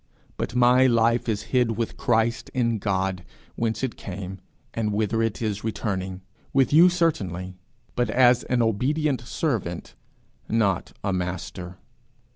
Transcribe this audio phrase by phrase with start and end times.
[0.35, 4.39] but my life is hid with Christ in God, whence it came,
[4.73, 6.21] and whither it is returning
[6.53, 7.59] with you certainly,
[7.95, 9.93] but as an obedient servant,
[10.49, 11.77] not a master.